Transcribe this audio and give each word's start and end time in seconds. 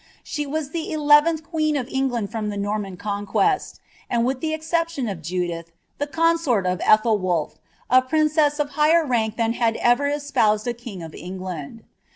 Sh^ 0.25 0.47
wai 0.49 0.61
ihi 0.61 0.91
eleventh 0.93 1.43
queen 1.43 1.77
of 1.77 1.87
England 1.87 2.31
from 2.31 2.51
Ihe 2.51 2.57
Nomian 2.57 2.97
Conquest, 2.97 3.79
and 4.09 4.25
with 4.25 4.41
ibf 4.41 4.55
exception 4.55 5.07
of 5.07 5.21
Judith, 5.21 5.71
the 5.99 6.07
consort 6.07 6.65
of 6.65 6.79
Ethelwolph, 6.79 7.57
a 7.87 8.01
prinr 8.01 8.35
ess 8.35 8.57
of 8.57 8.71
higbtr 8.71 9.07
rank 9.07 9.35
ihan 9.37 9.53
had 9.53 9.75
ever 9.75 10.07
espoused 10.07 10.65
a 10.65 10.73
king 10.73 11.03
of 11.03 11.13
England. 11.13 11.83